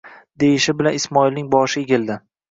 [0.43, 2.17] deyishi bilan Ismoilning boshi egildi: